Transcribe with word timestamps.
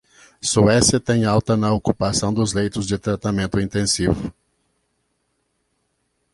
Suécia 0.41 0.99
tem 0.99 1.25
alta 1.25 1.55
na 1.55 1.71
ocupação 1.71 2.33
dos 2.33 2.53
leitos 2.53 2.87
de 2.87 2.97
tratamento 2.97 3.59
intensivo 3.59 4.33